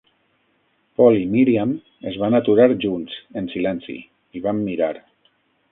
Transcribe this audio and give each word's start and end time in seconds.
Paul 1.01 1.17
i 1.17 1.27
Míriam 1.33 1.75
es 2.13 2.17
van 2.23 2.39
aturar 2.39 2.67
junts, 2.87 3.19
en 3.43 3.53
silenci, 3.55 4.01
i 4.41 4.45
van 4.49 4.65
mirar. 4.71 4.95